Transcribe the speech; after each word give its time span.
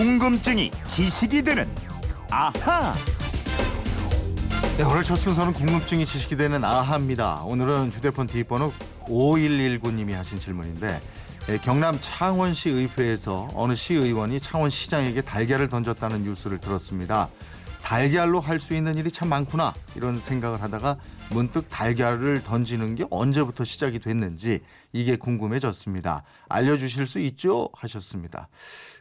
궁금증이 0.00 0.70
지식이 0.86 1.42
되는 1.42 1.68
아하. 2.30 2.94
네, 4.78 4.82
오늘 4.82 5.04
첫 5.04 5.14
순서는 5.16 5.52
궁금증이 5.52 6.06
지식이 6.06 6.38
되는 6.38 6.64
아하입니다. 6.64 7.42
오늘은 7.44 7.92
휴대폰 7.92 8.26
뒷번호 8.26 8.72
5119님이 9.02 10.12
하신 10.12 10.40
질문인데 10.40 11.02
예, 11.50 11.58
경남 11.58 11.98
창원시 12.00 12.70
의회에서 12.70 13.50
어느 13.52 13.74
시의원이 13.74 14.40
창원시장에게 14.40 15.20
달걀을 15.20 15.68
던졌다는 15.68 16.24
뉴스를 16.24 16.56
들었습니다. 16.56 17.28
달걀로 17.94 18.38
할 18.38 18.60
수 18.60 18.72
있는 18.74 18.96
일이 18.98 19.10
참 19.10 19.28
많구나 19.30 19.74
이런 19.96 20.20
생각을 20.20 20.62
하다가 20.62 20.96
문득 21.32 21.68
달걀을 21.68 22.44
던지는 22.44 22.94
게 22.94 23.04
언제부터 23.10 23.64
시작이 23.64 23.98
됐는지 23.98 24.60
이게 24.92 25.16
궁금해졌습니다. 25.16 26.22
알려주실 26.48 27.08
수 27.08 27.18
있죠? 27.18 27.68
하셨습니다. 27.74 28.46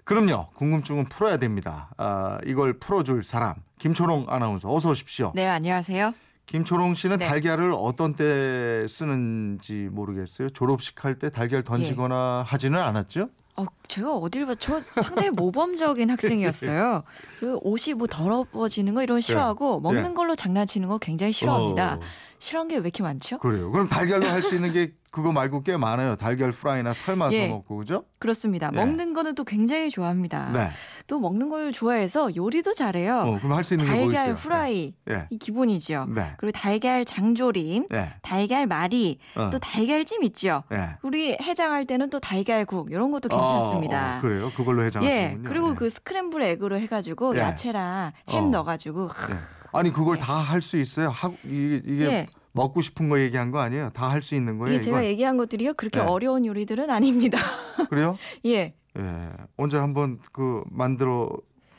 그럼요. 0.05 0.47
궁금증은 0.55 1.05
풀어야 1.07 1.37
됩니다. 1.37 1.91
아, 1.97 2.39
이걸 2.47 2.79
풀어줄 2.79 3.21
사람 3.21 3.53
김초롱 3.77 4.25
아나운서 4.27 4.73
어서 4.73 4.89
오십시오. 4.89 5.33
네, 5.35 5.45
안녕하세요. 5.47 6.15
김초롱 6.47 6.95
씨는 6.95 7.17
네. 7.17 7.27
달걀을 7.27 7.71
어떤 7.77 8.15
때 8.15 8.87
쓰는지 8.87 9.87
모르겠어요. 9.91 10.49
졸업식 10.49 11.05
할 11.05 11.19
때 11.19 11.29
달걀 11.29 11.63
던지거나 11.63 12.43
하지는 12.47 12.81
않았죠? 12.81 13.29
어, 13.55 13.65
제가 13.89 14.13
어딜 14.15 14.45
봐, 14.45 14.53
저 14.57 14.79
상당히 14.79 15.31
모범적인 15.31 16.09
학생이었어요. 16.11 17.03
그 17.39 17.57
옷이 17.61 17.95
뭐 17.95 18.07
더러워지는 18.07 18.93
거 18.93 19.01
이런 19.03 19.17
거 19.17 19.21
싫어하고 19.21 19.81
먹는 19.81 20.03
네. 20.03 20.13
걸로 20.13 20.35
장난치는 20.35 20.87
거 20.87 20.97
굉장히 20.99 21.33
싫어합니다. 21.33 21.95
어, 21.95 21.99
싫어하는 22.37 22.69
게왜 22.69 22.79
이렇게 22.81 23.01
많죠? 23.03 23.39
그래요. 23.39 23.69
그럼 23.71 23.89
달걀로 23.89 24.27
할 24.27 24.41
수 24.43 24.55
있는 24.55 24.71
게 24.71 24.93
그거 25.11 25.31
말고 25.31 25.63
꽤 25.63 25.75
많아요. 25.75 26.15
달걀 26.15 26.51
프라이나 26.51 26.93
삶아서 26.93 27.33
예. 27.33 27.47
먹고 27.47 27.77
그죠? 27.77 28.03
그렇습니다. 28.19 28.69
예. 28.71 28.77
먹는 28.77 29.13
거는 29.13 29.33
또 29.33 29.43
굉장히 29.43 29.89
좋아합니다. 29.89 30.51
네. 30.53 30.69
또 31.07 31.19
먹는 31.19 31.49
걸 31.49 31.73
좋아해서 31.73 32.35
요리도 32.35 32.73
잘해요. 32.73 33.17
어, 33.21 33.37
그럼 33.39 33.53
할 33.53 33.63
수 33.63 33.73
있는 33.73 33.87
게 33.87 33.91
뭐? 33.91 34.11
달걀 34.11 34.33
후라이 34.35 34.93
예. 35.09 35.25
이 35.31 35.37
기본이죠. 35.39 36.05
네. 36.13 36.33
그리고 36.37 36.51
달걀 36.57 37.03
장조림, 37.05 37.87
네. 37.89 38.09
달걀 38.21 38.67
말이, 38.67 39.17
어. 39.35 39.49
또 39.51 39.57
달걀찜 39.57 40.23
있죠. 40.25 40.63
예. 40.71 40.91
우리 41.01 41.35
해장할 41.41 41.85
때는 41.87 42.11
또 42.11 42.19
달걀국 42.19 42.91
이런 42.91 43.09
것도 43.09 43.29
어, 43.31 43.37
괜찮습니다. 43.39 43.78
어, 43.87 44.21
그래요. 44.21 44.51
그걸로 44.55 44.81
예, 44.83 44.87
해장하시는군요. 44.87 45.49
그리고 45.49 45.69
예. 45.71 45.75
그 45.75 45.89
스크램블 45.89 46.41
에그로 46.41 46.79
해가지고 46.79 47.35
예. 47.35 47.39
야채랑 47.39 48.11
햄 48.29 48.43
어. 48.45 48.49
넣어가지고 48.49 49.09
예. 49.31 49.35
아니 49.73 49.91
그걸 49.93 50.17
예. 50.17 50.21
다할 50.21 50.61
수 50.61 50.77
있어요. 50.77 51.09
하, 51.09 51.31
이게, 51.43 51.81
이게 51.85 52.05
예. 52.05 52.27
먹고 52.53 52.81
싶은 52.81 53.09
거 53.09 53.19
얘기한 53.19 53.51
거 53.51 53.59
아니에요? 53.59 53.91
다 53.91 54.09
할 54.09 54.21
수 54.23 54.33
있는 54.35 54.57
거예요. 54.57 54.73
이게 54.73 54.81
제가 54.81 54.99
이걸? 54.99 55.09
얘기한 55.11 55.37
것들이요 55.37 55.73
그렇게 55.75 55.99
네. 55.99 56.05
어려운 56.05 56.45
요리들은 56.45 56.89
아닙니다. 56.89 57.37
그래요? 57.89 58.17
예, 58.45 58.73
예. 58.97 59.29
언제 59.57 59.77
한번 59.77 60.19
그 60.31 60.63
만들어 60.71 61.29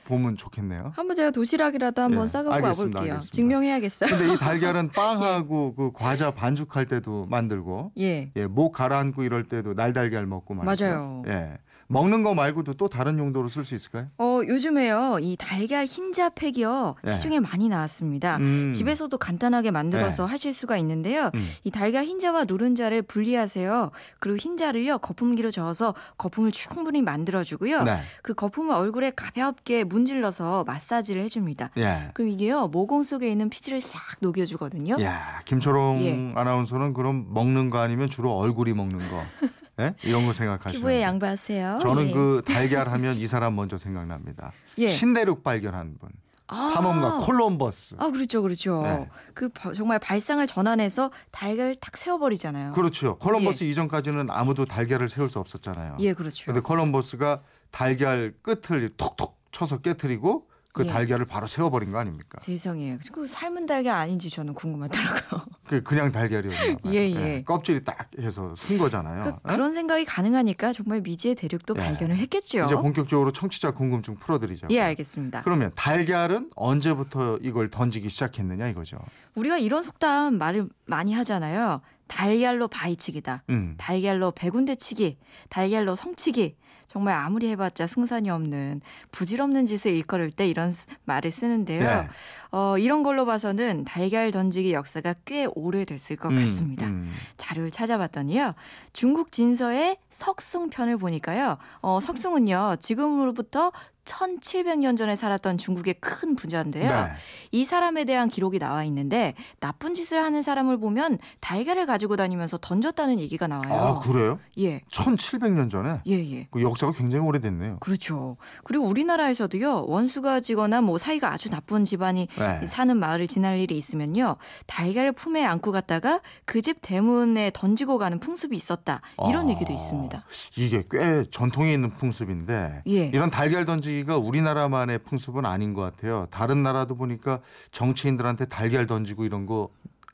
보면 0.05 0.37
좋겠네요. 0.37 0.93
한번 0.97 1.15
제가 1.15 1.31
도시락이라도 1.31 2.03
한번 2.03 2.23
예, 2.23 2.27
싸갖고 2.27 2.53
알겠습니다, 2.55 2.99
와볼게요. 2.99 3.15
알겠습니다. 3.15 3.35
증명해야겠어요. 3.37 4.11
근데 4.11 4.33
이 4.35 4.39
달걀은 4.39 4.91
빵하고 4.95 5.75
그 5.77 5.93
과자 5.93 6.31
반죽할 6.33 6.87
때도 6.87 7.27
만들고 7.27 7.93
예, 7.99 8.31
예, 8.35 8.47
목 8.47 8.73
가라앉고 8.73 9.23
이럴 9.25 9.45
때도 9.49 9.75
날달걀 9.75 10.27
먹고 10.27 10.55
말이죠. 10.55 10.85
맞아요. 10.85 11.23
예. 11.29 11.59
먹는 11.91 12.23
거 12.23 12.35
말고도 12.35 12.75
또 12.75 12.89
다른 12.89 13.19
용도로 13.19 13.49
쓸 13.49 13.65
수 13.65 13.75
있을까요? 13.75 14.07
어 14.19 14.41
요즘에요 14.47 15.19
이 15.21 15.37
달걀 15.37 15.85
흰자 15.85 16.31
팩이요 16.31 16.95
예. 17.05 17.11
시중에 17.11 17.41
많이 17.41 17.69
나왔습니다. 17.69 18.37
음. 18.37 18.73
집에서도 18.73 19.17
간단하게 19.19 19.73
만들어서 19.73 20.25
하실 20.25 20.53
수가 20.53 20.77
있는데요. 20.79 21.33
음. 21.35 21.49
이 21.65 21.71
달걀 21.73 22.05
흰자와 22.05 22.45
노른자를 22.47 23.03
분리하세요. 23.03 23.91
그리고 24.21 24.39
흰자를요 24.39 24.99
거품기로 24.99 25.51
저어서 25.51 25.95
거품을 26.17 26.53
충분히 26.53 27.03
만들어 27.03 27.43
주고요. 27.43 27.83
네. 27.83 27.99
그 28.23 28.35
거품을 28.35 28.73
얼굴에 28.73 29.11
가볍게 29.11 29.83
문질러서 29.83 30.63
마사지를 30.69 31.23
해 31.23 31.29
줍니다. 31.29 31.71
예. 31.77 32.11
그럼 32.15 32.31
이게요 32.31 32.69
모공 32.69 33.03
속에 33.03 33.29
있는 33.29 33.51
피지를 33.51 33.81
싹 33.81 34.01
녹여 34.21 34.47
주거든요. 34.47 34.97
야, 35.03 35.43
김초롱 35.45 36.03
예. 36.03 36.39
아나운서는 36.39 36.95
그럼 36.95 37.27
먹는 37.35 37.69
거 37.71 37.79
아니면 37.79 38.09
주로 38.09 38.37
얼굴이 38.37 38.75
먹는 38.75 38.99
거. 39.11 39.23
예? 39.81 39.95
이런 40.03 40.27
거 40.27 40.33
생각하시는 40.33 40.79
피부에. 40.81 41.03
양보하세요. 41.03 41.79
저는 41.81 42.09
예. 42.09 42.13
그 42.13 42.43
달걀 42.47 42.89
하면 42.91 43.17
이 43.17 43.27
사람 43.27 43.57
먼저 43.57 43.77
생각납니다. 43.77 44.53
예. 44.79 44.91
신대륙 44.91 45.43
발견한 45.43 45.97
분. 45.99 46.11
아. 46.53 46.73
탐험가 46.75 47.19
콜럼버스. 47.19 47.95
아 47.99 48.11
그렇죠 48.11 48.43
그렇죠. 48.43 48.83
네. 48.83 49.09
그 49.35 49.49
바- 49.51 49.73
정말 49.73 50.01
발상을 50.01 50.45
전환해서 50.49 51.11
달걀을 51.31 51.77
탁 51.77 51.97
세워버리잖아요. 51.97 52.73
그렇죠. 52.73 53.19
콜럼버스 53.19 53.63
이전까지는 53.65 54.31
아무도 54.31 54.65
달걀을 54.65 55.09
세울 55.09 55.31
수 55.31 55.39
없었잖아요. 55.39 55.97
예 56.01 56.13
그렇죠. 56.13 56.47
근데 56.47 56.61
콜럼버스가 56.61 57.43
달걀 57.71 58.35
끝을 58.43 58.91
톡톡 58.97 59.39
쳐서 59.53 59.79
깨뜨리고 59.79 60.49
그 60.73 60.85
예. 60.85 60.87
달걀을 60.87 61.25
바로 61.25 61.47
세워버린 61.47 61.91
거 61.91 61.99
아닙니까? 61.99 62.39
세상에 62.41 62.99
그 63.13 63.27
삶은 63.27 63.67
달걀 63.67 63.97
아닌지 63.97 64.31
저는 64.31 64.55
궁금하더라고요. 64.55 65.43
그 65.67 65.83
그냥 65.83 66.13
달걀이었나 66.13 66.57
봐요. 66.59 66.77
예, 66.95 67.11
예. 67.11 67.43
껍질이 67.45 67.83
딱 67.83 68.09
해서 68.19 68.55
쓴 68.57 68.79
거잖아요. 68.79 69.25
그, 69.43 69.51
예? 69.51 69.55
그런 69.55 69.73
생각이 69.73 70.05
가능하니까 70.05 70.73
정말 70.73 71.01
미지의 71.01 71.35
대륙도 71.35 71.75
예. 71.77 71.81
발견을 71.81 72.17
했겠죠. 72.19 72.63
이제 72.63 72.77
본격적으로 72.77 73.33
청취자 73.33 73.73
궁금증 73.73 74.17
풀어드리죠. 74.17 74.69
예 74.71 74.81
알겠습니다. 74.81 75.43
그러면 75.43 75.73
달걀은 75.75 76.51
언제부터 76.55 77.39
이걸 77.43 77.69
던지기 77.71 78.09
시작했느냐 78.09 78.69
이거죠. 78.69 78.99
우리가 79.35 79.59
이런 79.59 79.83
속담 79.83 80.39
말을 80.39 80.69
많이 80.87 81.13
하잖아요. 81.15 81.81
달걀로 82.11 82.67
바위치기다. 82.69 83.45
음. 83.51 83.75
달걀로 83.79 84.33
백운대치기, 84.33 85.17
달걀로 85.49 85.95
성치기. 85.95 86.57
정말 86.89 87.15
아무리 87.17 87.47
해봤자 87.51 87.87
승산이 87.87 88.31
없는 88.31 88.81
부질없는 89.13 89.65
짓을 89.67 89.93
일컬을 89.95 90.33
때 90.33 90.49
이런 90.49 90.73
스- 90.73 90.89
말을 91.05 91.31
쓰는데요. 91.31 91.85
네. 91.85 92.09
어, 92.51 92.77
이런 92.79 93.05
걸로 93.05 93.25
봐서는 93.25 93.85
달걀 93.85 94.33
던지기 94.33 94.73
역사가 94.73 95.15
꽤 95.25 95.47
오래됐을 95.55 96.17
것 96.17 96.31
음, 96.33 96.41
같습니다. 96.41 96.87
음. 96.87 97.09
자료를 97.37 97.71
찾아봤더니요. 97.71 98.55
중국 98.93 99.31
진서의 99.31 99.99
석숭편을 100.11 100.97
보니까요. 100.99 101.59
어, 101.81 102.01
석숭은요. 102.01 102.79
지금으로부터 102.81 103.71
1700년 104.15 104.97
전에 104.97 105.17
살았던 105.17 105.59
중국의 105.59 105.95
큰 106.01 106.37
부자인데요. 106.37 106.91
네. 106.91 107.11
이 107.53 107.65
사람에 107.65 108.05
대한 108.05 108.29
기록이 108.29 108.59
나와 108.59 108.85
있는데 108.85 109.35
나쁜 109.61 109.95
짓을 109.95 110.23
하는 110.23 110.43
사람을 110.43 110.79
보면 110.79 111.19
달걀을 111.41 111.87
가지고 111.87 112.17
다니면서 112.17 112.57
던졌다는 112.59 113.19
얘기가 113.21 113.47
나와요. 113.47 113.73
아 113.73 113.99
그래요? 114.01 114.39
예. 114.59 114.81
1700년 114.93 115.71
전에 115.71 116.01
예, 116.07 116.15
예. 116.33 116.49
그 116.51 116.63
역사가 116.63 116.93
굉장히 116.93 117.27
오래됐네요. 117.27 117.79
그렇죠. 117.81 118.37
그리고 118.65 118.87
우리나라에서도요. 118.87 119.85
원수가 119.87 120.41
지거나 120.41 120.81
뭐 120.81 120.99
사이가 120.99 121.33
아주 121.33 121.51
나쁜 121.51 121.85
집안이 121.85 122.29
네. 122.39 122.67
사는 122.67 122.97
마을을 122.97 123.27
지날 123.27 123.59
일이 123.59 123.77
있으면요. 123.77 124.37
달걀을 124.67 125.13
품에 125.13 125.45
안고 125.45 125.73
갔다가 125.73 126.21
그 126.45 126.61
집 126.61 126.79
대문에 126.83 127.51
던지고 127.55 127.97
가는 127.99 128.21
풍습이 128.21 128.55
있었다. 128.57 129.01
이런 129.29 129.47
아. 129.47 129.51
얘기도 129.51 129.73
있습니다. 129.73 130.25
이게 130.57 130.85
꽤 130.91 131.25
전통이 131.31 131.73
있는 131.73 131.91
풍습인데 131.97 132.83
예. 132.87 133.07
이런 133.07 133.31
달걀 133.31 133.65
던지 133.65 134.00
기가 134.01 134.17
우리나라만의 134.17 135.01
풍습은 135.01 135.45
아닌 135.45 135.75
것 135.75 135.83
같아요. 135.83 136.27
다른 136.31 136.63
나라도 136.63 136.97
보니까 136.97 137.41
정치인들한테 137.71 138.47
달걀 138.47 138.87
던지고 138.87 139.25
이런 139.25 139.47
거 139.47 139.69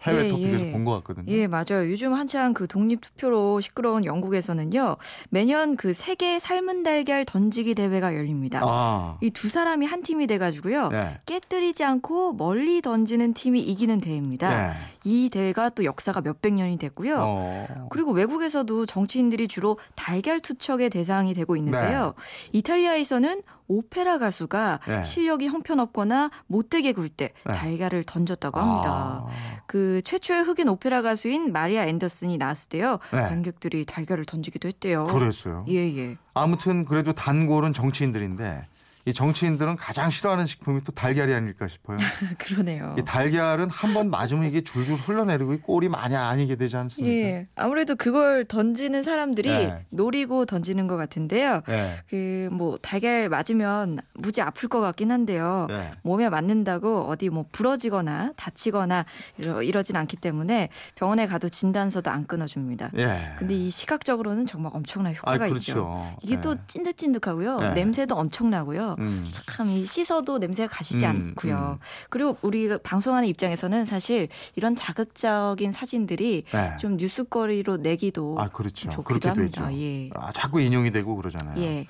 해외 0.06 0.24
예, 0.24 0.28
토픽에서 0.28 0.66
예. 0.66 0.72
본것 0.72 1.04
같거든요. 1.04 1.32
예, 1.32 1.46
맞아요. 1.46 1.90
요즘 1.90 2.14
한창 2.14 2.54
그 2.54 2.66
독립 2.66 3.00
투표로 3.00 3.60
시끄러운 3.60 4.04
영국에서는요. 4.04 4.96
매년 5.30 5.76
그 5.76 5.92
세계 5.92 6.38
삶은 6.38 6.82
달걀 6.82 7.24
던지기 7.24 7.74
대회가 7.74 8.14
열립니다. 8.14 8.60
아, 8.62 9.18
이두 9.20 9.48
사람이 9.48 9.86
한 9.86 10.02
팀이 10.02 10.26
돼 10.26 10.38
가지고요. 10.38 10.88
네. 10.88 11.18
깨뜨리지 11.26 11.84
않고 11.84 12.34
멀리 12.34 12.80
던지는 12.80 13.34
팀이 13.34 13.60
이기는 13.60 13.98
대회입니다. 14.00 14.68
네. 14.68 14.74
이 15.04 15.28
대회가 15.30 15.68
또 15.70 15.84
역사가 15.84 16.20
몇백 16.20 16.54
년이 16.54 16.78
됐고요. 16.78 17.16
어. 17.20 17.88
그리고 17.90 18.12
외국에서도 18.12 18.86
정치인들이 18.86 19.48
주로 19.48 19.78
달걀 19.94 20.40
투척의 20.40 20.90
대상이 20.90 21.34
되고 21.34 21.56
있는데요. 21.56 22.14
이탈리아에서는 22.52 23.42
오페라 23.68 24.18
가수가 24.18 24.80
네. 24.86 25.02
실력이 25.02 25.48
형편없거나 25.48 26.30
못되게 26.46 26.92
굴때 26.92 27.32
네. 27.44 27.52
달걀을 27.52 28.04
던졌다고 28.04 28.60
합니다. 28.60 28.90
아, 28.90 29.26
그 29.66 29.95
최초의 30.00 30.42
흑인 30.44 30.68
오페라 30.68 31.02
가수인 31.02 31.52
마리아 31.52 31.86
앤더슨이 31.86 32.38
나왔을 32.38 32.68
때요. 32.68 32.98
네. 33.12 33.20
관객들이 33.22 33.84
달걀을 33.84 34.24
던지기도 34.24 34.68
했대요. 34.68 35.04
그랬어요. 35.04 35.64
예, 35.68 35.76
예. 35.96 36.16
아무튼 36.34 36.84
그래도 36.84 37.12
단골은 37.12 37.72
정치인들인데 37.72 38.66
이 39.08 39.12
정치인들은 39.14 39.76
가장 39.76 40.10
싫어하는 40.10 40.46
식품이 40.46 40.82
또 40.82 40.90
달걀이 40.90 41.32
아닐까 41.32 41.68
싶어요. 41.68 41.96
그러네요. 42.38 42.96
이 42.98 43.04
달걀은 43.04 43.70
한 43.70 43.94
번 43.96 44.10
맞으면 44.10 44.44
이게 44.46 44.60
줄줄 44.60 44.96
흘러내리고 44.96 45.54
이 45.54 45.58
꼴이 45.58 45.88
많이 45.88 46.14
아니게 46.16 46.56
되지 46.56 46.76
않습니까? 46.76 47.16
예. 47.16 47.46
아무래도 47.54 47.94
그걸 47.94 48.44
던지는 48.44 49.02
사람들이 49.04 49.48
네. 49.48 49.86
노리고 49.90 50.44
던지는 50.44 50.86
것 50.88 50.96
같은데요. 50.96 51.62
네. 51.66 51.96
그뭐 52.10 52.76
달걀 52.82 53.28
맞으면 53.30 54.00
무지 54.14 54.42
아플 54.42 54.68
것 54.68 54.80
같긴 54.80 55.12
한데요. 55.12 55.66
네. 55.70 55.92
몸에 56.02 56.28
맞는다고 56.28 57.06
어디 57.08 57.30
뭐 57.30 57.46
부러지거나 57.52 58.32
다치거나 58.36 59.06
이러, 59.38 59.62
이러진 59.62 59.94
않기 59.96 60.16
때문에 60.16 60.68
병원에 60.96 61.26
가도 61.28 61.48
진단서도 61.48 62.10
안 62.10 62.26
끊어줍니다. 62.26 62.90
예. 62.98 63.34
근데 63.38 63.54
이 63.54 63.70
시각적으로는 63.70 64.46
정말 64.46 64.72
엄청난 64.74 65.12
아, 65.12 65.14
효과가 65.14 65.38
그렇죠. 65.46 65.56
있죠. 65.56 66.14
이게 66.22 66.34
네. 66.34 66.40
또 66.42 66.56
찐득찐득하고요. 66.66 67.60
네. 67.60 67.72
냄새도 67.74 68.14
엄청나고요. 68.16 68.95
음. 68.98 69.26
참이 69.30 69.84
씻어도 69.84 70.38
냄새가 70.38 70.72
가시지 70.74 71.04
음, 71.04 71.10
않고요. 71.10 71.78
음. 71.80 71.84
그리고 72.10 72.36
우리 72.42 72.68
방송하는 72.78 73.28
입장에서는 73.28 73.86
사실 73.86 74.28
이런 74.54 74.74
자극적인 74.76 75.72
사진들이 75.72 76.44
네. 76.52 76.76
좀 76.80 76.96
뉴스거리로 76.96 77.78
내기도 77.78 78.36
아 78.38 78.48
그렇죠. 78.48 78.90
좋기도 78.90 79.28
합니다. 79.28 79.68
되죠. 79.68 79.80
예. 79.80 80.10
아, 80.14 80.32
자꾸 80.32 80.60
인용이 80.60 80.90
되고 80.90 81.16
그러잖아요. 81.16 81.62
예. 81.62 81.86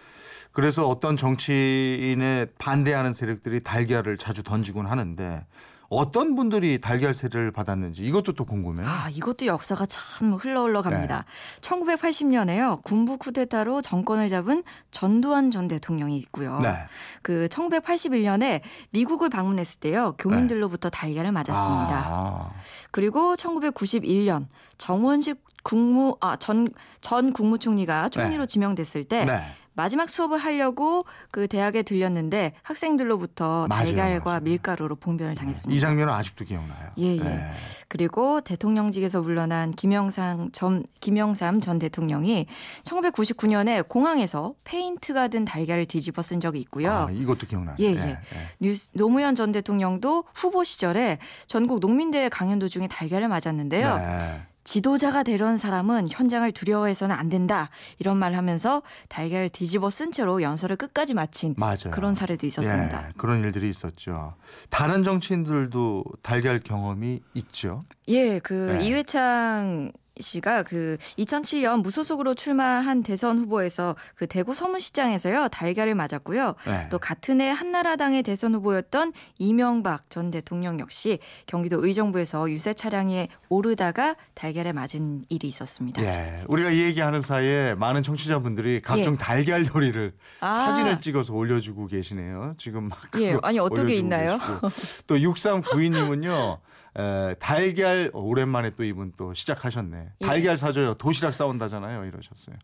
그래서 0.53 0.89
어떤 0.89 1.17
정치인에 1.17 2.47
반대하는 2.59 3.13
세력들이 3.13 3.61
달걀을 3.61 4.17
자주 4.17 4.43
던지곤 4.43 4.87
하는데 4.87 5.45
어떤 5.89 6.35
분들이 6.35 6.81
달걀 6.81 7.15
세례를 7.15 7.53
받았는지 7.53 8.03
이것도 8.03 8.33
또 8.33 8.45
궁금해요. 8.45 8.87
아, 8.87 9.09
이것도 9.11 9.47
역사가 9.47 9.87
참 9.87 10.35
흘러 10.35 10.65
흘러 10.65 10.83
갑니다. 10.83 11.25
네. 11.27 11.61
1980년에요. 11.61 12.83
군부 12.83 13.19
쿠데타로 13.19 13.83
정권을 13.83 14.29
잡은 14.29 14.65
전두환 14.91 15.51
전 15.51 15.69
대통령이 15.69 16.17
있고요. 16.19 16.59
네. 16.63 16.75
그 17.23 17.47
1981년에 17.51 18.61
미국을 18.91 19.29
방문했을 19.29 19.81
때요. 19.81 20.15
교민들로부터 20.19 20.89
달걀을 20.89 21.33
맞았습니다. 21.33 21.87
네. 21.89 22.07
아, 22.07 22.51
그리고 22.91 23.35
1991년 23.35 24.47
정원식 24.79 25.45
국무 25.63 26.17
아전 26.21 26.69
전 27.01 27.33
국무총리가 27.33 28.09
총리로 28.11 28.45
네. 28.45 28.47
지명됐을 28.47 29.05
때 29.05 29.25
네. 29.25 29.41
마지막 29.77 30.09
수업을 30.09 30.39
하려고 30.39 31.05
그 31.31 31.47
대학에 31.47 31.83
들렸는데 31.83 32.55
학생들로부터 32.63 33.67
맞아요, 33.69 33.85
달걀과 33.85 34.25
맞아요. 34.25 34.41
밀가루로 34.41 34.97
봉변을 34.97 35.35
당했습니다. 35.35 35.77
이 35.77 35.79
장면은 35.81 36.13
아직도 36.13 36.45
기억나요. 36.45 36.91
예, 36.99 37.17
예. 37.17 37.21
네. 37.21 37.51
그리고 37.89 38.41
대통령직에서 38.41 39.21
물러난 39.21 39.71
김영삼 39.71 40.51
전, 40.53 40.85
김영삼 41.01 41.61
전 41.61 41.79
대통령이 41.79 42.47
1999년에 42.83 43.87
공항에서 43.89 44.55
페인트가 44.65 45.29
든 45.29 45.45
달걀을 45.45 45.87
뒤집어 45.87 46.23
쓴 46.23 46.41
적이 46.41 46.61
있고요. 46.61 46.91
아, 46.91 47.11
이것도 47.11 47.47
기억나요. 47.47 47.77
예, 47.81 47.95
예. 47.95 48.19
뉴스, 48.59 48.89
노무현 48.95 49.35
전 49.35 49.53
대통령도 49.53 50.25
후보 50.35 50.65
시절에 50.65 51.19
전국 51.47 51.81
농민대회 51.81 52.29
강연 52.31 52.59
도중에 52.59 52.89
달걀을 52.89 53.29
맞았는데요. 53.29 53.97
네. 53.97 54.47
지도자가 54.67 55.23
되려는 55.23 55.57
사람은 55.57 56.09
현장을 56.11 56.51
두려워해서는 56.53 57.15
안 57.15 57.29
된다. 57.29 57.71
이런 57.99 58.19
말을 58.19 58.37
하면서 58.37 58.83
달걀을 59.09 59.49
뒤집어 59.49 59.91
쓴 59.91 60.11
채로 60.11 60.43
연설을 60.43 60.77
끝까지 60.77 61.15
마친 61.15 61.55
맞아요. 61.57 61.93
그런 61.93 62.15
사례도 62.15 62.47
있었습니다. 62.47 63.09
예, 63.09 63.13
그런 63.17 63.45
일들이 63.45 63.71
있었죠. 63.71 64.35
다른 64.69 65.05
정치인들도 65.05 66.05
달걀 66.21 66.59
경험이 66.61 67.21
있죠. 67.35 67.85
예, 68.09 68.41
그 68.41 68.77
네. 68.79 68.87
이회창 68.87 69.93
씨가 70.21 70.63
그 70.63 70.97
2007년 71.19 71.83
무소속으로 71.83 72.35
출마한 72.35 73.03
대선 73.03 73.39
후보에서 73.39 73.97
그 74.15 74.27
대구 74.27 74.55
서문시장에서요 74.55 75.49
달걀을 75.49 75.95
맞았고요. 75.95 76.55
네. 76.67 76.89
또 76.91 76.99
같은 76.99 77.41
해 77.41 77.51
한나라당의 77.51 78.23
대선 78.23 78.55
후보였던 78.55 79.13
이명박 79.39 80.09
전 80.11 80.31
대통령 80.31 80.81
역시 80.81 81.19
경기도 81.47 81.85
의정부에서 81.85 82.51
유세 82.51 82.75
차량에 82.75 83.29
오르다가 83.49 84.17
달걀에 84.35 84.73
맞은 84.73 85.25
일이 85.29 85.49
있었습니다. 85.49 86.03
예, 86.03 86.45
우리가 86.49 86.71
이 86.71 86.81
얘기하는 86.81 87.21
사이에 87.21 87.75
많은 87.75 88.03
청취자분들이 88.03 88.83
각종 88.83 89.15
예. 89.15 89.19
달걀 89.19 89.67
요리를 89.67 90.13
아. 90.41 90.53
사진을 90.53 91.01
찍어서 91.01 91.35
올려주고 91.35 91.87
계시네요. 91.87 92.55
지금 92.59 92.89
막 92.89 92.99
예, 93.19 93.37
아니, 93.43 93.59
어떤 93.59 93.87
게 93.87 93.95
올려주고 93.95 93.99
있나요? 93.99 94.39
계시고. 94.39 95.05
또 95.07 95.17
6392님은요. 95.17 96.59
에, 96.99 97.35
달걀 97.39 98.11
어, 98.15 98.21
오랜만에 98.21 98.71
또 98.77 98.85
이분 98.85 99.13
또 99.17 99.35
시작하셨네. 99.35 100.09
예. 100.21 100.27
달걀 100.27 100.57
사줘요. 100.57 100.95
도시락 100.95 101.35
싸운다잖아요. 101.35 102.05
이러셨어요. 102.05 102.57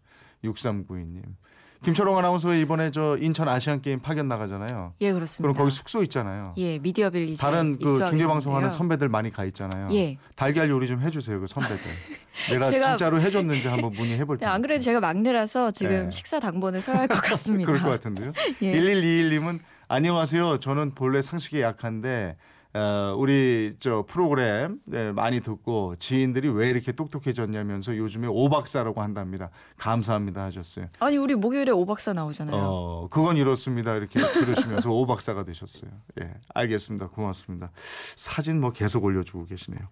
6392님. 0.45 1.23
김초롱 1.85 2.17
아나운서 2.17 2.55
이번에 2.55 2.93
저 2.93 3.17
인천 3.19 3.49
아시안 3.49 3.83
게임 3.83 3.99
파견 3.99 4.29
나가잖아요. 4.29 4.95
예, 5.01 5.07
그럼 5.07 5.19
그렇습니다. 5.19 5.59
거기 5.59 5.71
숙소 5.73 6.01
있잖아요. 6.05 6.55
예, 6.57 6.79
미디어 6.79 7.11
빌리지 7.11 7.41
다른 7.43 7.77
그 7.77 8.07
중계 8.07 8.25
방송하는. 8.25 8.71
선배들 8.71 9.09
많이 9.09 9.33
가 9.33 9.45
있잖아요. 9.47 9.89
예. 9.93 10.17
달걀 10.37 10.71
요리 10.71 10.87
좀 10.87 11.01
해주세요, 11.01 11.41
그 11.41 11.49
선배들. 11.49 11.79
내가 12.51 12.71
진짜로 12.71 13.21
해줬는지 13.21 13.67
한번 13.67 13.93
문의해 13.95 14.25
볼 14.25 14.37
네, 14.37 14.41
테니까. 14.45 14.55
안 14.55 14.63
그래도 14.63 14.81
제가 14.81 15.01
막내라서 15.01 15.73
지금 15.73 16.05
네. 16.05 16.11
식사 16.13 16.39
당번을 16.39 16.81
써야 16.81 16.99
할 17.01 17.09
것 17.09 17.17
같습니다. 17.21 17.67
그럴 17.67 17.83
것 17.83 17.91
같은데요. 17.91 18.33
예. 18.63 18.73
1121님은 18.75 19.59
안녕하세요. 19.89 20.59
저는 20.61 20.93
본래 20.95 21.21
상식에 21.21 21.63
약한데 21.63 22.37
어, 22.75 23.15
우리 23.19 23.75
저 23.81 24.05
프로그램 24.09 24.79
네, 24.87 25.13
많이 25.13 25.41
듣고 25.41 25.95
지인들이 25.97 26.49
왜 26.49 26.71
이렇게 26.71 26.93
똑똑해졌냐면서 26.93 27.97
요즘에 27.97 28.29
오박사라고 28.29 29.03
한답니다. 29.03 29.51
감사합니다 29.77 30.45
하셨어요. 30.45 30.87
아니 31.01 31.19
우리 31.19 31.35
목요일에 31.35 31.71
오박사 31.71 32.15
나오잖아요. 32.15 32.57
어, 32.57 33.09
그건 33.11 33.37
이렇습니다. 33.37 33.95
이렇게 33.95 34.21
들으시면서 34.21 34.89
오박사가 34.93 35.45
되셨어요. 35.45 35.91
예, 36.23 36.31
알겠습니다. 36.55 37.09
고맙습니다. 37.09 37.71
사진 38.17 38.61
뭐 38.61 38.71
계속 38.73 39.05
올려주고 39.05 39.47
계시네요. 39.47 39.83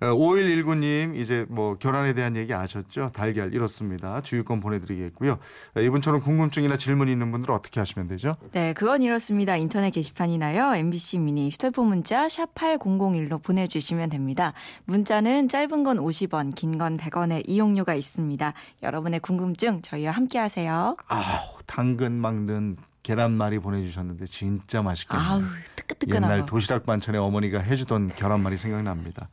어, 0.00 0.06
5119님, 0.06 1.16
이제 1.16 1.44
뭐 1.50 1.76
결혼에 1.76 2.14
대한 2.14 2.34
얘기 2.36 2.54
아셨죠? 2.54 3.10
달걀 3.12 3.52
이렇습니다. 3.52 4.22
주유권 4.22 4.60
보내드리겠고요. 4.60 5.38
어, 5.76 5.80
이분처럼 5.80 6.22
궁금증이나 6.22 6.78
질문이 6.78 7.12
있는 7.12 7.30
분들은 7.30 7.54
어떻게 7.54 7.78
하시면 7.78 8.08
되죠? 8.08 8.36
네, 8.52 8.72
그건 8.72 9.02
이렇습니다. 9.02 9.56
인터넷 9.56 9.90
게시판이나요. 9.90 10.76
MBC 10.76 11.18
미니 11.18 11.50
휴대폰 11.50 11.88
문자 11.88 12.21
샵 12.28 12.54
8001로 12.54 13.42
보내주시면 13.42 14.10
됩니다. 14.10 14.52
문자는 14.84 15.48
짧은 15.48 15.82
건 15.84 15.98
50원, 15.98 16.54
긴 16.54 16.78
건 16.78 16.96
100원의 16.96 17.42
이용료가 17.46 17.94
있습니다. 17.94 18.52
여러분의 18.82 19.20
궁금증 19.20 19.82
저희와 19.82 20.12
함께 20.12 20.38
하세요. 20.38 20.96
아우, 21.06 21.58
당근 21.66 22.12
막는 22.12 22.76
계란말이 23.02 23.58
보내주셨는데 23.58 24.26
진짜 24.26 24.80
맛있겠네요. 24.82 25.28
아우, 25.28 25.42
뜨끈뜨끈하고. 25.76 26.32
옛날 26.32 26.46
도시락 26.46 26.86
반찬에 26.86 27.18
어머니가 27.18 27.58
해주던 27.60 28.08
계란말이 28.08 28.56
생각납니다. 28.56 29.28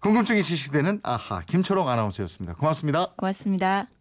궁금증이 0.00 0.42
지식되는 0.42 1.00
아하 1.02 1.40
김초롱 1.46 1.88
아나운서였습니다. 1.88 2.54
고맙습니다. 2.54 3.12
고맙습니다. 3.16 3.95